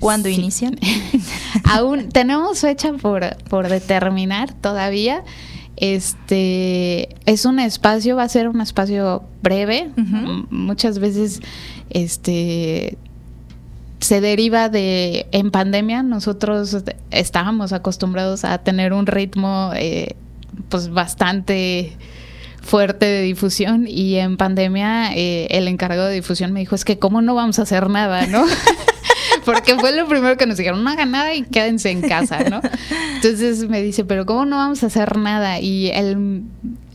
¿Cuándo 0.01 0.29
inician? 0.29 0.81
Aún 1.65 2.09
tenemos 2.09 2.59
fecha 2.59 2.93
por, 2.95 3.37
por 3.45 3.69
determinar 3.69 4.53
todavía. 4.53 5.23
Este 5.77 7.09
es 7.25 7.45
un 7.45 7.61
espacio, 7.61 8.17
va 8.17 8.25
a 8.25 8.29
ser 8.29 8.49
un 8.49 8.61
espacio 8.61 9.23
breve. 9.45 9.93
Muchas 10.51 10.99
veces 10.99 11.41
este 11.91 12.99
se 14.03 14.21
deriva 14.21 14.69
de 14.69 15.27
en 15.33 15.51
pandemia 15.51 16.03
nosotros 16.03 16.77
estábamos 17.11 17.73
acostumbrados 17.73 18.45
a 18.45 18.59
tener 18.59 18.93
un 18.93 19.07
ritmo 19.07 19.71
eh, 19.75 20.17
pues 20.69 20.91
bastante 20.91 21.97
fuerte 22.61 23.07
de 23.07 23.23
difusión 23.23 23.87
y 23.89 24.17
en 24.17 24.37
pandemia 24.37 25.15
eh, 25.15 25.47
el 25.51 25.69
encargado 25.69 26.09
de 26.09 26.15
difusión 26.15 26.53
me 26.53 26.61
dijo 26.61 26.75
es 26.75 26.85
que 26.85 26.99
cómo 26.99 27.23
no 27.23 27.35
vamos 27.35 27.59
a 27.59 27.63
hacer 27.63 27.89
nada 27.91 28.27
no 28.27 28.45
porque 29.45 29.77
fue 29.77 29.95
lo 29.95 30.07
primero 30.07 30.37
que 30.37 30.47
nos 30.47 30.57
dijeron, 30.57 30.83
no 30.85 30.91
hagan 30.91 31.11
nada 31.11 31.35
y 31.35 31.43
quédense 31.43 31.91
en 31.91 32.03
casa, 32.03 32.45
¿no? 32.49 32.61
Entonces 33.17 33.69
me 33.69 33.83
dice, 33.83 34.05
pero 34.05 34.27
¿cómo 34.27 34.45
no 34.45 34.57
vamos 34.57 34.83
a 34.83 34.87
hacer 34.87 35.17
nada? 35.17 35.61
Y 35.61 35.89
él, 35.89 36.43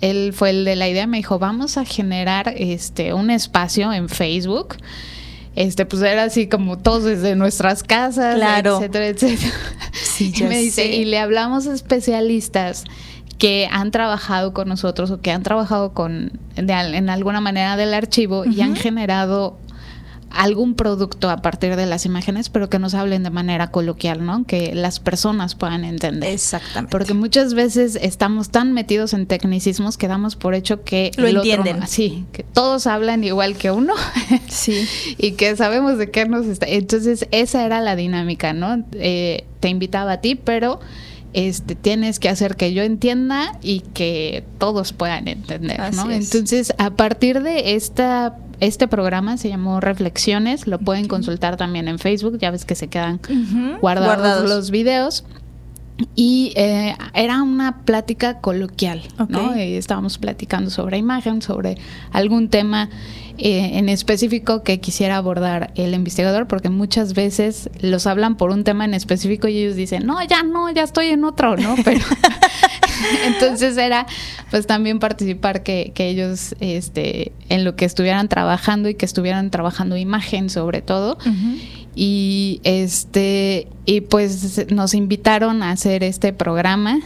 él 0.01 0.33
fue 0.33 0.51
el 0.51 0.65
de 0.65 0.75
la 0.75 0.87
idea, 0.87 1.07
me 1.07 1.17
dijo, 1.17 1.39
vamos 1.39 1.77
a 1.77 1.85
generar 1.85 2.53
este 2.57 3.13
un 3.13 3.29
espacio 3.31 3.91
en 3.93 4.09
Facebook. 4.09 4.75
Este, 5.57 5.87
pues 5.87 6.03
era 6.03 6.21
así 6.21 6.47
como 6.47 6.77
todos 6.77 7.03
desde 7.03 7.35
nuestras 7.35 7.81
casas, 7.81 8.35
claro. 8.35 8.75
etcétera, 8.77 9.07
etcétera. 9.07 9.53
y 10.19 10.43
me 10.43 10.59
dice, 10.59 10.85
y 10.95 11.03
le 11.03 11.17
hablamos 11.17 11.65
a 11.65 11.73
especialistas 11.73 12.83
que 13.39 13.67
han 13.71 13.89
trabajado 13.89 14.53
con 14.53 14.69
nosotros 14.69 15.09
o 15.09 15.19
que 15.19 15.31
han 15.31 15.41
trabajado 15.41 15.93
con 15.95 16.39
en 16.57 17.09
alguna 17.09 17.41
manera 17.41 17.75
del 17.75 17.95
archivo 17.95 18.45
y 18.45 18.61
han 18.61 18.75
generado 18.75 19.57
algún 20.29 20.75
producto 20.75 21.29
a 21.29 21.37
partir 21.37 21.75
de 21.75 21.85
las 21.85 22.05
imágenes, 22.05 22.49
pero 22.49 22.69
que 22.69 22.79
nos 22.79 22.93
hablen 22.93 23.23
de 23.23 23.29
manera 23.29 23.71
coloquial, 23.71 24.25
¿no? 24.25 24.45
Que 24.45 24.75
las 24.75 24.99
personas 24.99 25.55
puedan 25.55 25.83
entender. 25.83 26.31
Exactamente. 26.31 26.91
Porque 26.91 27.13
muchas 27.13 27.53
veces 27.53 27.97
estamos 28.01 28.49
tan 28.49 28.73
metidos 28.73 29.13
en 29.13 29.25
tecnicismos 29.25 29.97
que 29.97 30.07
damos 30.07 30.35
por 30.35 30.53
hecho 30.53 30.83
que 30.83 31.11
lo 31.17 31.27
entienden. 31.27 31.87
sí, 31.87 32.25
que 32.31 32.43
todos 32.43 32.87
hablan 32.87 33.23
igual 33.23 33.57
que 33.57 33.71
uno. 33.71 33.93
Sí. 34.47 34.87
y 35.17 35.33
que 35.33 35.55
sabemos 35.55 35.97
de 35.97 36.09
qué 36.09 36.25
nos 36.25 36.45
está. 36.45 36.65
Entonces, 36.67 37.27
esa 37.31 37.65
era 37.65 37.81
la 37.81 37.95
dinámica, 37.95 38.53
¿no? 38.53 38.83
Eh, 38.93 39.45
te 39.59 39.69
invitaba 39.69 40.13
a 40.13 40.21
ti, 40.21 40.35
pero 40.35 40.79
este, 41.33 41.75
tienes 41.75 42.19
que 42.19 42.29
hacer 42.29 42.55
que 42.55 42.73
yo 42.73 42.83
entienda 42.83 43.57
y 43.61 43.81
que 43.93 44.43
todos 44.57 44.93
puedan 44.93 45.27
entender, 45.27 45.93
¿no? 45.93 46.09
Entonces, 46.09 46.73
a 46.77 46.91
partir 46.91 47.43
de 47.43 47.75
esta 47.75 48.37
este 48.59 48.87
programa 48.87 49.37
se 49.37 49.49
llamó 49.49 49.79
Reflexiones, 49.79 50.67
lo 50.67 50.79
pueden 50.79 51.07
consultar 51.07 51.57
también 51.57 51.87
en 51.87 51.99
Facebook, 51.99 52.37
ya 52.39 52.51
ves 52.51 52.65
que 52.65 52.75
se 52.75 52.87
quedan 52.87 53.19
guardados, 53.81 54.49
los 54.49 54.71
videos. 54.71 55.23
Y 56.15 56.53
eh, 56.55 56.95
era 57.15 57.41
una 57.41 57.79
plática 57.83 58.39
coloquial, 58.39 59.01
¿no? 59.29 59.53
Estábamos 59.55 60.19
platicando 60.19 60.69
sobre 60.69 60.97
imagen, 60.97 61.41
sobre 61.41 61.77
algún 62.11 62.49
tema 62.49 62.89
eh, 63.39 63.77
en 63.77 63.87
específico 63.87 64.63
que 64.63 64.79
quisiera 64.79 65.17
abordar 65.17 65.71
el 65.75 65.93
investigador, 65.93 66.47
porque 66.47 66.69
muchas 66.69 67.13
veces 67.13 67.69
los 67.81 68.07
hablan 68.07 68.35
por 68.35 68.49
un 68.49 68.63
tema 68.63 68.83
en 68.85 68.95
específico 68.95 69.47
y 69.47 69.59
ellos 69.59 69.75
dicen, 69.75 70.07
no, 70.07 70.23
ya 70.23 70.41
no, 70.41 70.71
ya 70.71 70.81
estoy 70.81 71.07
en 71.09 71.23
otro, 71.23 71.55
¿no? 71.55 71.75
Pero 71.85 71.99
entonces 73.25 73.77
era 73.77 74.05
pues 74.49 74.67
también 74.67 74.99
participar 74.99 75.63
que, 75.63 75.91
que 75.93 76.09
ellos 76.09 76.55
este, 76.59 77.31
en 77.49 77.63
lo 77.63 77.75
que 77.75 77.85
estuvieran 77.85 78.29
trabajando 78.29 78.89
y 78.89 78.95
que 78.95 79.05
estuvieran 79.05 79.51
trabajando 79.51 79.97
imagen 79.97 80.49
sobre 80.49 80.81
todo. 80.81 81.17
Y 81.95 82.61
este, 82.63 83.67
y 83.85 84.01
pues 84.01 84.67
nos 84.71 84.93
invitaron 84.93 85.63
a 85.63 85.71
hacer 85.71 86.03
este 86.03 86.31
programa 86.31 86.99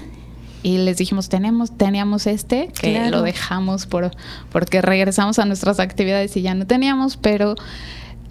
y 0.64 0.78
les 0.78 0.98
dijimos 0.98 1.30
tenemos 1.30 1.76
teníamos 1.76 2.28
este 2.28 2.68
que 2.80 3.10
lo 3.10 3.24
dejamos 3.24 3.88
por 3.88 4.12
porque 4.52 4.82
regresamos 4.82 5.40
a 5.40 5.46
nuestras 5.46 5.80
actividades 5.80 6.38
y 6.38 6.44
ya 6.44 6.54
no 6.54 6.68
teníamos 6.68 7.18
pero 7.18 7.56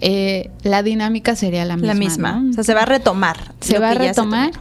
eh, 0.01 0.49
la 0.63 0.81
dinámica 0.81 1.35
sería 1.35 1.63
la 1.63 1.77
misma. 1.77 1.93
La 1.93 1.99
misma. 1.99 2.43
O 2.49 2.53
sea, 2.53 2.63
se 2.63 2.73
va 2.73 2.81
a 2.81 2.85
retomar. 2.85 3.53
Se 3.61 3.77
va 3.77 3.91
a 3.91 3.93
retomar. 3.93 4.51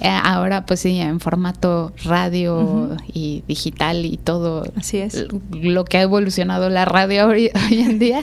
Eh, 0.00 0.08
ahora, 0.08 0.64
pues 0.64 0.80
sí, 0.80 0.98
en 0.98 1.20
formato 1.20 1.92
radio 2.04 2.96
y 3.12 3.42
digital 3.48 4.04
y 4.04 4.16
todo. 4.16 4.64
Así 4.76 4.98
es. 4.98 5.26
Lo 5.50 5.84
que 5.84 5.98
ha 5.98 6.02
evolucionado 6.02 6.68
la 6.70 6.84
radio 6.84 7.26
hoy, 7.28 7.50
en 7.70 7.98
día. 7.98 8.22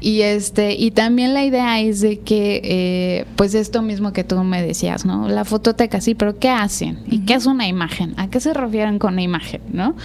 y 0.00 0.22
este, 0.22 0.74
y 0.74 0.90
también 0.92 1.34
la 1.34 1.44
idea 1.44 1.80
es 1.80 2.00
de 2.00 2.20
que, 2.20 2.60
eh, 2.64 3.24
pues 3.36 3.54
esto 3.54 3.82
mismo 3.82 4.12
que 4.12 4.24
tú 4.24 4.42
me 4.44 4.62
decías, 4.62 5.04
¿no? 5.04 5.28
La 5.28 5.44
fototeca, 5.44 6.00
sí, 6.00 6.14
pero 6.14 6.38
¿qué 6.38 6.50
hacen? 6.50 7.00
¿Y 7.06 7.20
qué 7.20 7.34
es 7.34 7.46
una 7.46 7.66
imagen? 7.66 8.14
¿A 8.16 8.28
qué 8.28 8.40
se 8.40 8.54
refieren 8.54 8.98
con 8.98 9.14
una 9.14 9.22
imagen, 9.22 9.60
no? 9.72 9.96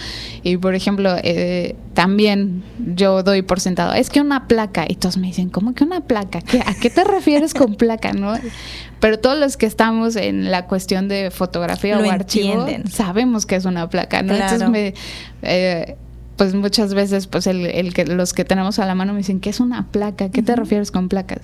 Y 0.42 0.56
por 0.56 0.74
ejemplo, 0.74 1.14
eh, 1.22 1.76
también 1.94 2.64
yo 2.94 3.22
doy 3.22 3.42
por 3.42 3.60
sentado, 3.60 3.92
es 3.94 4.10
que 4.10 4.20
una 4.20 4.48
placa, 4.48 4.84
y 4.88 4.96
todos 4.96 5.16
me 5.16 5.28
dicen, 5.28 5.50
¿cómo 5.50 5.74
que 5.74 5.84
una 5.84 6.00
placa? 6.00 6.40
¿A 6.66 6.74
qué 6.74 6.90
te 6.90 7.04
refieres 7.04 7.54
con 7.54 7.76
placa, 7.76 8.12
no? 8.12 8.34
pero 9.04 9.18
todos 9.18 9.38
los 9.38 9.58
que 9.58 9.66
estamos 9.66 10.16
en 10.16 10.50
la 10.50 10.64
cuestión 10.64 11.08
de 11.08 11.30
fotografía 11.30 11.98
o 11.98 12.10
archivo 12.10 12.66
sabemos 12.90 13.44
que 13.44 13.54
es 13.54 13.66
una 13.66 13.90
placa, 13.90 14.22
¿no? 14.22 14.32
Entonces 14.32 14.66
me, 14.70 14.94
eh, 15.42 15.96
pues 16.36 16.54
muchas 16.54 16.94
veces 16.94 17.26
pues 17.26 17.46
el, 17.46 17.66
el, 17.66 17.92
que 17.92 18.06
los 18.06 18.32
que 18.32 18.46
tenemos 18.46 18.78
a 18.78 18.86
la 18.86 18.94
mano 18.94 19.12
me 19.12 19.18
dicen 19.18 19.40
¿qué 19.40 19.50
es 19.50 19.60
una 19.60 19.88
placa? 19.88 20.30
¿Qué 20.30 20.42
te 20.42 20.56
refieres 20.56 20.90
con 20.90 21.10
placas? 21.10 21.40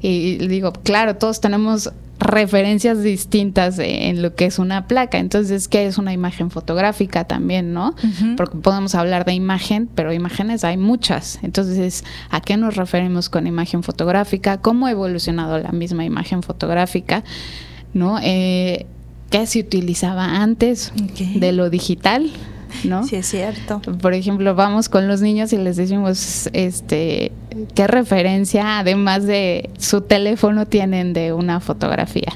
Y, 0.00 0.38
digo, 0.48 0.72
claro, 0.72 1.16
todos 1.16 1.42
tenemos 1.42 1.92
referencias 2.22 3.02
distintas 3.02 3.78
en 3.78 4.22
lo 4.22 4.34
que 4.34 4.46
es 4.46 4.58
una 4.58 4.86
placa. 4.86 5.18
Entonces, 5.18 5.68
¿qué 5.68 5.86
es 5.86 5.98
una 5.98 6.12
imagen 6.12 6.50
fotográfica 6.50 7.24
también, 7.24 7.72
no? 7.72 7.94
Porque 8.36 8.58
podemos 8.58 8.94
hablar 8.94 9.24
de 9.24 9.34
imagen, 9.34 9.88
pero 9.94 10.12
imágenes 10.12 10.64
hay 10.64 10.76
muchas. 10.76 11.38
Entonces, 11.42 12.04
¿a 12.30 12.40
qué 12.40 12.56
nos 12.56 12.76
referimos 12.76 13.28
con 13.28 13.46
imagen 13.46 13.82
fotográfica? 13.82 14.58
¿Cómo 14.58 14.86
ha 14.86 14.90
evolucionado 14.90 15.58
la 15.58 15.72
misma 15.72 16.04
imagen 16.04 16.42
fotográfica? 16.42 17.24
¿No? 17.94 18.18
Eh, 18.22 18.86
¿Qué 19.30 19.46
se 19.46 19.60
utilizaba 19.60 20.42
antes 20.42 20.92
de 21.34 21.52
lo 21.52 21.70
digital? 21.70 22.30
¿No? 22.84 23.06
Sí, 23.06 23.16
es 23.16 23.26
cierto. 23.26 23.80
Por 24.00 24.14
ejemplo, 24.14 24.54
vamos 24.54 24.88
con 24.88 25.08
los 25.08 25.20
niños 25.20 25.52
y 25.52 25.58
les 25.58 25.76
decimos, 25.76 26.48
este, 26.52 27.32
¿qué 27.74 27.86
referencia, 27.86 28.78
además 28.78 29.26
de 29.26 29.70
su 29.78 30.02
teléfono, 30.02 30.66
tienen 30.66 31.12
de 31.12 31.32
una 31.32 31.60
fotografía? 31.60 32.32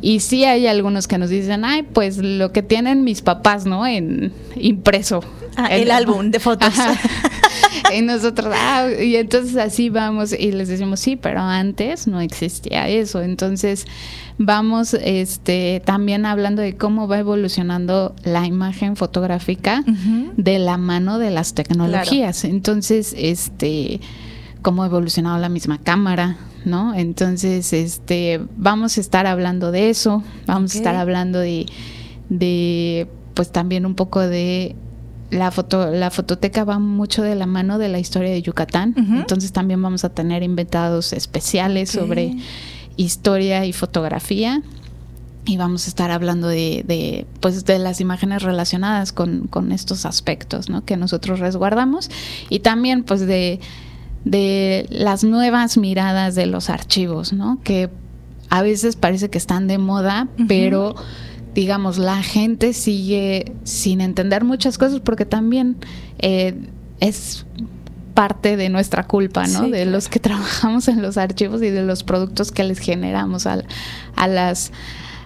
Y 0.00 0.20
sí 0.20 0.44
hay 0.44 0.66
algunos 0.66 1.08
que 1.08 1.18
nos 1.18 1.30
dicen, 1.30 1.64
ay, 1.64 1.82
pues 1.82 2.18
lo 2.18 2.52
que 2.52 2.62
tienen 2.62 3.02
mis 3.02 3.20
papás, 3.22 3.66
¿no? 3.66 3.86
En 3.86 4.32
impreso. 4.56 5.24
Ah, 5.56 5.66
el, 5.74 5.90
álbum 5.90 6.30
de 6.30 6.38
fotos. 6.38 6.72
y 7.96 8.02
nosotros, 8.02 8.54
ah, 8.56 8.88
y 8.90 9.16
entonces 9.16 9.56
así 9.56 9.90
vamos 9.90 10.32
y 10.32 10.52
les 10.52 10.68
decimos, 10.68 11.00
sí, 11.00 11.16
pero 11.16 11.40
antes 11.40 12.06
no 12.06 12.20
existía 12.20 12.88
eso. 12.88 13.22
Entonces 13.22 13.86
vamos 14.38 14.94
este, 14.94 15.82
también 15.84 16.26
hablando 16.26 16.62
de 16.62 16.76
cómo 16.76 17.08
va 17.08 17.18
evolucionando 17.18 18.14
la 18.24 18.46
imagen 18.46 18.96
fotográfica 18.96 19.84
de 20.36 20.58
la 20.58 20.76
mano 20.78 21.18
de 21.18 21.30
las 21.30 21.54
tecnologías. 21.54 22.44
Entonces, 22.44 23.14
este 23.16 24.00
cómo 24.62 24.82
ha 24.82 24.86
evolucionado 24.86 25.38
la 25.38 25.48
misma 25.48 25.78
cámara, 25.78 26.36
¿no? 26.64 26.94
Entonces, 26.94 27.72
este, 27.72 28.40
vamos 28.56 28.98
a 28.98 29.00
estar 29.00 29.26
hablando 29.26 29.70
de 29.70 29.90
eso, 29.90 30.22
vamos 30.46 30.74
a 30.74 30.78
estar 30.78 30.94
hablando 30.96 31.38
de, 31.38 31.66
de, 32.28 33.08
pues 33.34 33.52
también 33.52 33.86
un 33.86 33.94
poco 33.94 34.20
de 34.20 34.74
la 35.30 35.50
foto, 35.50 35.90
la 35.90 36.10
fototeca 36.10 36.64
va 36.64 36.78
mucho 36.78 37.22
de 37.22 37.34
la 37.34 37.46
mano 37.46 37.78
de 37.78 37.88
la 37.88 37.98
historia 37.98 38.30
de 38.30 38.40
Yucatán, 38.42 38.94
entonces 38.96 39.52
también 39.52 39.82
vamos 39.82 40.04
a 40.04 40.08
tener 40.08 40.42
inventados 40.42 41.12
especiales 41.12 41.90
sobre 41.90 42.36
historia 42.96 43.64
y 43.64 43.72
fotografía. 43.72 44.62
Y 45.44 45.56
vamos 45.56 45.86
a 45.86 45.88
estar 45.88 46.10
hablando 46.10 46.46
de, 46.48 46.84
de, 46.86 47.26
pues 47.40 47.64
de 47.64 47.78
las 47.78 48.02
imágenes 48.02 48.42
relacionadas 48.42 49.14
con, 49.14 49.46
con, 49.46 49.72
estos 49.72 50.04
aspectos 50.04 50.68
¿no? 50.68 50.84
que 50.84 50.98
nosotros 50.98 51.38
resguardamos. 51.38 52.10
Y 52.50 52.58
también 52.58 53.02
pues 53.02 53.26
de, 53.26 53.58
de 54.26 54.86
las 54.90 55.24
nuevas 55.24 55.78
miradas 55.78 56.34
de 56.34 56.44
los 56.44 56.68
archivos, 56.68 57.32
¿no? 57.32 57.60
que 57.64 57.88
a 58.50 58.60
veces 58.60 58.96
parece 58.96 59.30
que 59.30 59.38
están 59.38 59.68
de 59.68 59.78
moda, 59.78 60.28
pero 60.48 60.94
digamos, 61.58 61.98
la 61.98 62.22
gente 62.22 62.72
sigue 62.72 63.52
sin 63.64 64.00
entender 64.00 64.44
muchas 64.44 64.78
cosas 64.78 65.00
porque 65.00 65.26
también 65.26 65.76
eh, 66.20 66.54
es 67.00 67.46
parte 68.14 68.56
de 68.56 68.68
nuestra 68.68 69.08
culpa, 69.08 69.44
¿no? 69.48 69.68
de 69.68 69.84
los 69.84 70.08
que 70.08 70.20
trabajamos 70.20 70.86
en 70.86 71.02
los 71.02 71.16
archivos 71.16 71.60
y 71.60 71.70
de 71.70 71.82
los 71.82 72.04
productos 72.04 72.52
que 72.52 72.62
les 72.62 72.78
generamos 72.78 73.48
a, 73.48 73.64
a 74.14 74.28
las 74.28 74.70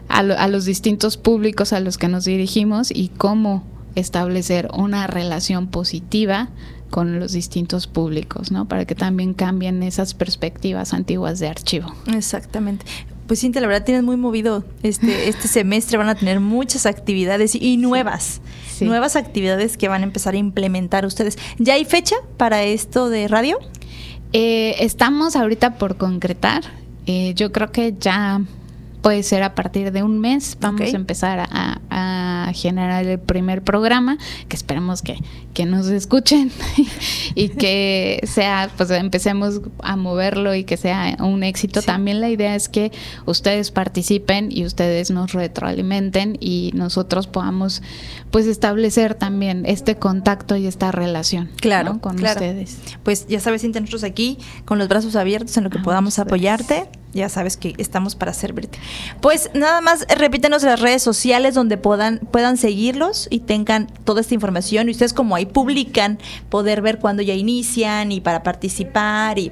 a, 0.08 0.22
los 0.22 0.64
distintos 0.64 1.18
públicos 1.18 1.74
a 1.74 1.80
los 1.80 1.98
que 1.98 2.08
nos 2.08 2.24
dirigimos 2.24 2.90
y 2.90 3.08
cómo 3.08 3.62
establecer 3.94 4.70
una 4.74 5.06
relación 5.06 5.66
positiva 5.66 6.48
con 6.88 7.20
los 7.20 7.32
distintos 7.32 7.86
públicos, 7.86 8.50
¿no? 8.50 8.68
Para 8.68 8.86
que 8.86 8.94
también 8.94 9.34
cambien 9.34 9.82
esas 9.82 10.14
perspectivas 10.14 10.94
antiguas 10.94 11.40
de 11.40 11.48
archivo. 11.48 11.92
Exactamente. 12.06 12.86
Pues 13.32 13.40
Cintia, 13.40 13.62
la 13.62 13.66
verdad 13.66 13.86
tienes 13.86 14.04
muy 14.04 14.18
movido 14.18 14.62
este, 14.82 15.26
este 15.30 15.48
semestre, 15.48 15.96
van 15.96 16.10
a 16.10 16.14
tener 16.14 16.38
muchas 16.38 16.84
actividades 16.84 17.54
y, 17.54 17.78
nuevas, 17.78 18.42
nuevas 18.82 19.16
actividades 19.16 19.78
que 19.78 19.88
van 19.88 20.02
a 20.02 20.04
empezar 20.04 20.34
a 20.34 20.36
implementar 20.36 21.06
ustedes. 21.06 21.38
¿Ya 21.56 21.72
hay 21.72 21.86
fecha 21.86 22.16
para 22.36 22.62
esto 22.64 23.08
de 23.08 23.28
radio? 23.28 23.58
Eh, 24.34 24.74
estamos 24.80 25.34
ahorita 25.34 25.78
por 25.78 25.96
concretar. 25.96 26.62
Eh, 27.06 27.32
yo 27.34 27.52
creo 27.52 27.72
que 27.72 27.94
ya 27.98 28.42
puede 29.02 29.22
ser 29.24 29.42
a 29.42 29.54
partir 29.54 29.92
de 29.92 30.02
un 30.02 30.20
mes. 30.20 30.56
Vamos 30.60 30.80
a 30.80 30.96
empezar 30.96 31.48
a, 31.50 31.78
generar 32.54 33.06
el 33.06 33.18
primer 33.18 33.62
programa, 33.62 34.18
que 34.48 34.56
esperemos 34.56 35.00
que, 35.00 35.16
que 35.54 35.64
nos 35.64 35.86
escuchen 35.86 36.50
y 37.34 37.48
que 37.48 38.20
sea, 38.24 38.70
pues 38.76 38.90
empecemos 38.90 39.62
a 39.78 39.96
moverlo 39.96 40.54
y 40.54 40.64
que 40.64 40.76
sea 40.76 41.16
un 41.20 41.44
éxito. 41.44 41.80
También 41.80 42.20
la 42.20 42.28
idea 42.28 42.54
es 42.54 42.68
que 42.68 42.92
ustedes 43.24 43.70
participen 43.70 44.48
y 44.52 44.66
ustedes 44.66 45.10
nos 45.10 45.32
retroalimenten 45.32 46.36
y 46.40 46.72
nosotros 46.74 47.26
podamos 47.26 47.82
pues 48.30 48.46
establecer 48.46 49.14
también 49.14 49.64
este 49.64 49.96
contacto 49.96 50.56
y 50.56 50.66
esta 50.66 50.92
relación 50.92 51.50
claro, 51.56 52.00
con 52.00 52.22
ustedes. 52.22 52.78
Pues 53.02 53.26
ya 53.28 53.40
sabes, 53.40 53.64
nosotros 53.64 54.04
aquí 54.04 54.38
con 54.66 54.78
los 54.78 54.88
brazos 54.88 55.16
abiertos 55.16 55.56
en 55.56 55.64
lo 55.64 55.70
que 55.70 55.78
ah, 55.78 55.82
podamos 55.82 56.18
apoyarte 56.18 56.88
ya 57.12 57.28
sabes 57.28 57.56
que 57.56 57.74
estamos 57.78 58.14
para 58.14 58.32
servirte. 58.32 58.78
Pues 59.20 59.50
nada 59.54 59.80
más 59.80 60.06
repítenos 60.16 60.62
las 60.62 60.80
redes 60.80 61.02
sociales 61.02 61.54
donde 61.54 61.76
puedan, 61.76 62.18
puedan 62.18 62.56
seguirlos 62.56 63.28
y 63.30 63.40
tengan 63.40 63.86
toda 64.04 64.20
esta 64.20 64.34
información. 64.34 64.88
Y 64.88 64.92
ustedes 64.92 65.12
como 65.12 65.36
ahí 65.36 65.46
publican, 65.46 66.18
poder 66.48 66.82
ver 66.82 66.98
cuándo 66.98 67.22
ya 67.22 67.34
inician 67.34 68.12
y 68.12 68.20
para 68.20 68.42
participar 68.42 69.38
y 69.38 69.50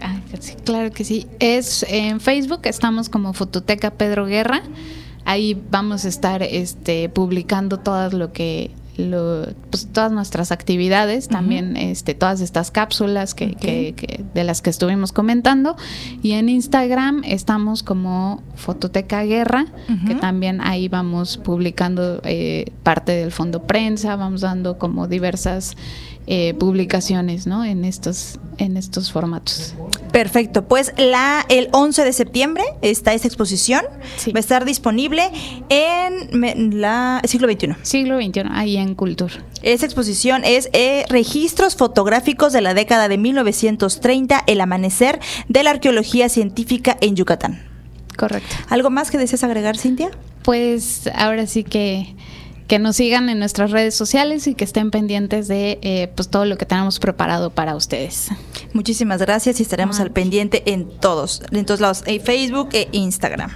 ah, 0.00 0.20
claro 0.64 0.90
que 0.92 1.04
sí. 1.04 1.26
Es 1.38 1.84
en 1.88 2.20
Facebook, 2.20 2.60
estamos 2.64 3.08
como 3.08 3.32
Fototeca 3.32 3.90
Pedro 3.90 4.26
Guerra. 4.26 4.62
Ahí 5.24 5.60
vamos 5.70 6.04
a 6.04 6.08
estar 6.08 6.42
este, 6.42 7.08
publicando 7.08 7.78
todo 7.78 8.10
lo 8.10 8.32
que 8.32 8.72
pues, 8.96 9.88
todas 9.92 10.12
nuestras 10.12 10.52
actividades, 10.52 11.28
también 11.28 11.76
este, 11.76 12.14
todas 12.14 12.40
estas 12.40 12.70
cápsulas 12.70 13.34
que, 13.34 13.94
de 14.34 14.44
las 14.44 14.62
que 14.62 14.70
estuvimos 14.70 15.12
comentando. 15.12 15.76
Y 16.22 16.32
en 16.32 16.48
Instagram 16.48 17.22
estamos 17.24 17.82
como 17.82 18.42
Fototeca 18.54 19.22
Guerra, 19.24 19.66
que 20.06 20.14
también 20.14 20.60
ahí 20.60 20.88
vamos 20.88 21.38
publicando 21.38 22.20
eh, 22.24 22.72
parte 22.82 23.12
del 23.12 23.32
fondo 23.32 23.62
prensa, 23.62 24.16
vamos 24.16 24.42
dando 24.42 24.78
como 24.78 25.08
diversas 25.08 25.76
eh, 26.26 26.54
publicaciones 26.54 27.46
¿no? 27.46 27.64
en, 27.64 27.84
estos, 27.84 28.38
en 28.58 28.76
estos 28.76 29.10
formatos. 29.10 29.74
Perfecto, 30.12 30.68
pues 30.68 30.92
la, 30.96 31.44
el 31.48 31.68
11 31.72 32.04
de 32.04 32.12
septiembre 32.12 32.62
está 32.80 33.12
esta 33.12 33.26
exposición, 33.26 33.82
va 34.28 34.36
a 34.36 34.40
estar 34.40 34.64
disponible 34.64 35.30
en 35.68 36.80
la 36.80 37.22
siglo 37.24 37.50
XXI. 37.50 37.74
Siglo 37.82 38.18
XXI, 38.18 38.42
ahí 38.50 38.76
en 38.76 38.94
Cultura. 38.94 39.34
Esa 39.62 39.86
exposición 39.86 40.42
es 40.44 40.68
eh, 40.72 41.04
Registros 41.08 41.76
fotográficos 41.76 42.52
de 42.52 42.60
la 42.60 42.74
década 42.74 43.08
de 43.08 43.18
1930, 43.18 44.44
el 44.46 44.60
amanecer 44.60 45.18
de 45.48 45.62
la 45.62 45.70
arqueología 45.70 46.28
científica 46.28 46.96
en 47.00 47.16
Yucatán. 47.16 47.62
Correcto. 48.16 48.54
¿Algo 48.68 48.90
más 48.90 49.10
que 49.10 49.18
deseas 49.18 49.42
agregar, 49.42 49.76
Cintia? 49.76 50.10
Pues 50.42 51.08
ahora 51.14 51.46
sí 51.46 51.64
que 51.64 52.14
que 52.66 52.78
nos 52.78 52.96
sigan 52.96 53.28
en 53.28 53.38
nuestras 53.38 53.70
redes 53.70 53.94
sociales 53.94 54.46
y 54.46 54.54
que 54.54 54.64
estén 54.64 54.90
pendientes 54.90 55.48
de 55.48 55.78
eh, 55.82 56.10
pues 56.14 56.28
todo 56.28 56.44
lo 56.44 56.56
que 56.56 56.66
tenemos 56.66 56.98
preparado 56.98 57.50
para 57.50 57.76
ustedes. 57.76 58.28
Muchísimas 58.72 59.20
gracias 59.20 59.60
y 59.60 59.62
estaremos 59.62 60.00
al 60.00 60.10
pendiente 60.10 60.62
en 60.72 60.88
todos, 60.88 61.42
en 61.50 61.66
todos 61.66 61.80
lados, 61.80 62.02
en 62.06 62.20
Facebook 62.20 62.70
e 62.72 62.88
Instagram. 62.92 63.50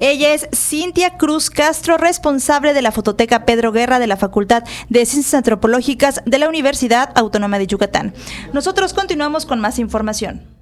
Ella 0.00 0.34
es 0.34 0.48
Cintia 0.54 1.16
Cruz 1.16 1.50
Castro, 1.50 1.96
responsable 1.98 2.74
de 2.74 2.82
la 2.82 2.92
Fototeca 2.92 3.44
Pedro 3.44 3.72
Guerra 3.72 3.98
de 3.98 4.06
la 4.06 4.16
Facultad 4.16 4.64
de 4.88 5.06
Ciencias 5.06 5.34
Antropológicas 5.34 6.22
de 6.24 6.38
la 6.38 6.48
Universidad 6.48 7.10
Autónoma 7.14 7.58
de 7.58 7.66
Yucatán. 7.66 8.14
Nosotros 8.52 8.94
continuamos 8.94 9.46
con 9.46 9.60
más 9.60 9.78
información. 9.78 10.61